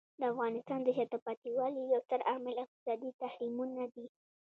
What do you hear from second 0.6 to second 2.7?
د شاته پاتې والي یو ستر عامل